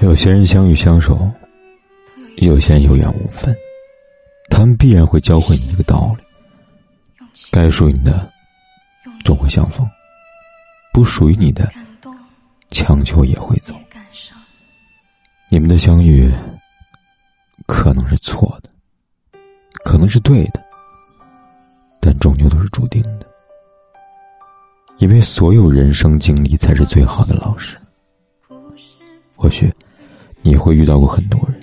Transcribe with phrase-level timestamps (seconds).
[0.00, 1.30] 有些人相遇相守，
[2.36, 3.54] 有些人有缘无分，
[4.48, 6.24] 他们必然会教会你一个道理：
[7.52, 8.28] 该属于你的，
[9.24, 9.86] 终会相逢；
[10.90, 11.70] 不属于你的，
[12.68, 13.74] 强求也会走。
[15.50, 16.32] 你们的相遇，
[17.66, 18.70] 可能是错的，
[19.84, 20.62] 可能是对的，
[22.00, 23.26] 但终究都是注定的，
[24.96, 27.76] 因为所有人生经历才是最好的老师。
[29.36, 29.70] 或许。
[30.42, 31.60] 你会遇到过很多人，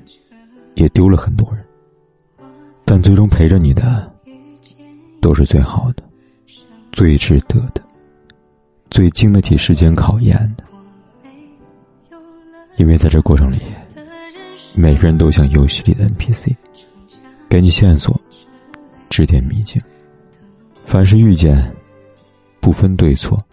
[0.76, 1.66] 也丢了很多人，
[2.86, 4.12] 但最终陪着你的，
[5.20, 6.04] 都是最好的、
[6.92, 7.82] 最值得的、
[8.90, 10.64] 最经得起时间考验的。
[12.78, 13.58] 因为在这过程里，
[14.76, 16.56] 每个人都像游戏里的 NPC，
[17.50, 18.16] 给你线索，
[19.10, 19.82] 指点迷津。
[20.86, 21.76] 凡是遇见，
[22.60, 23.44] 不分对错，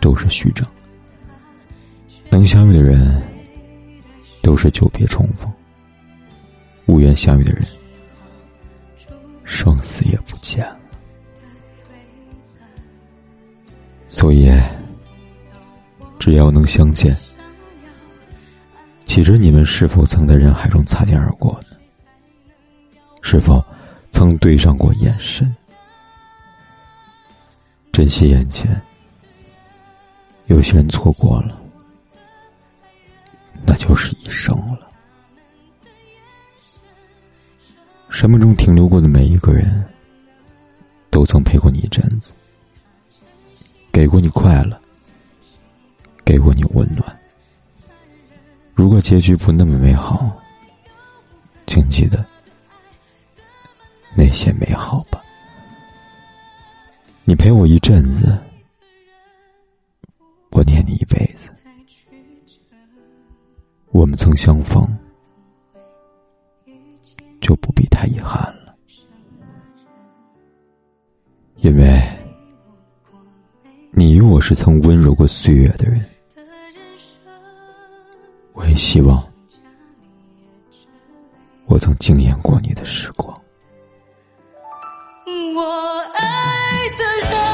[0.00, 0.66] 都是虚张。
[2.30, 3.22] 能相遇的人。
[4.48, 5.52] 都是久别重逢，
[6.86, 7.62] 无缘相遇的人，
[9.44, 10.80] 生死也不见了。
[14.08, 14.50] 所以，
[16.18, 17.14] 只要能相见，
[19.04, 21.76] 其实你们是否曾在人海中擦肩而过呢？
[23.20, 23.62] 是否
[24.10, 25.54] 曾对上过眼神？
[27.92, 28.80] 珍惜眼前，
[30.46, 31.60] 有些人错过了。
[33.66, 34.16] 那就是
[34.48, 34.90] 生了。
[38.08, 39.84] 生命中停留过的每一个人，
[41.10, 42.32] 都曾陪过你一阵子，
[43.92, 44.80] 给过你快乐，
[46.24, 47.20] 给过你温暖。
[48.74, 50.34] 如果结局不那么美好，
[51.66, 52.24] 请记得
[54.16, 55.22] 那些美好吧。
[57.24, 58.38] 你陪我一阵子，
[60.50, 61.50] 我念你一辈子。
[63.98, 64.86] 我们曾相逢，
[67.40, 68.72] 就不必太遗憾了，
[71.56, 72.00] 因为
[73.90, 76.00] 你与我是曾温柔过岁月的人。
[78.52, 79.20] 我也希望，
[81.66, 83.36] 我曾惊艳过你的时光。
[85.26, 87.47] 我爱的人。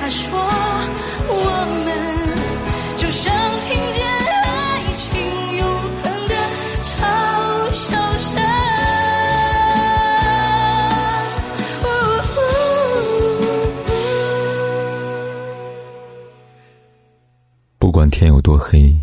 [0.00, 0.38] 他说
[1.28, 1.34] ：“我
[1.84, 1.92] 们
[2.96, 3.30] 就像
[3.64, 5.10] 听见爱情
[5.58, 5.68] 永
[6.02, 6.34] 恒的
[6.82, 6.94] 嘲
[7.74, 8.40] 笑声。”
[17.78, 18.98] 不管天有多黑，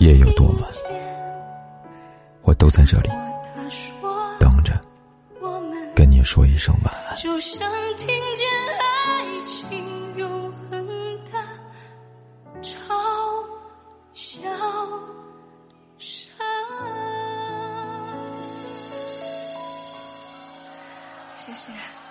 [0.00, 0.70] 夜有多晚，
[2.42, 3.08] 我都在这里
[4.38, 4.78] 等着，
[5.94, 7.16] 跟你说一声晚安。
[7.16, 7.58] 就像
[7.96, 8.46] 听见
[8.80, 8.85] 爱。
[21.46, 22.05] 谢谢。